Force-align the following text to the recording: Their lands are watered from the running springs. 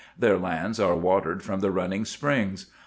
Their 0.17 0.39
lands 0.39 0.79
are 0.79 0.95
watered 0.95 1.43
from 1.43 1.59
the 1.59 1.69
running 1.69 2.05
springs. 2.05 2.65